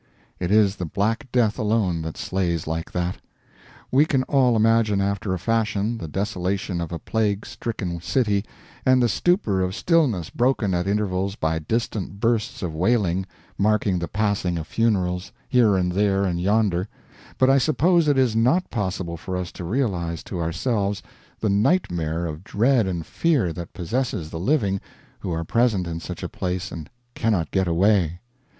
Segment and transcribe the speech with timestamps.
[0.39, 3.17] It is the Black Death alone that slays like that.
[3.91, 8.43] We can all imagine, after a fashion, the desolation of a plague stricken city,
[8.83, 13.27] and the stupor of stillness broken at intervals by distant bursts of wailing,
[13.59, 16.87] marking the passing of funerals, here and there and yonder,
[17.37, 21.03] but I suppose it is not possible for us to realize to ourselves
[21.39, 24.81] the nightmare of dread and fear that possesses the living
[25.19, 28.19] who are present in such a place and cannot get away.